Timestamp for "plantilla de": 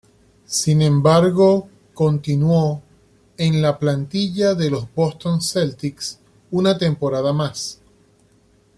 3.77-4.71